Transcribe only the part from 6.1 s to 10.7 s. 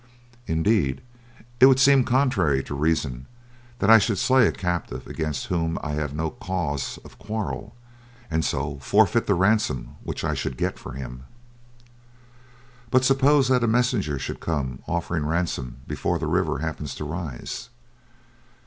no cause of quarrel, and so forfeit the ransom which I should